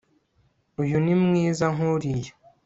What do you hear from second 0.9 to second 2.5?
ni mwiza nkuriya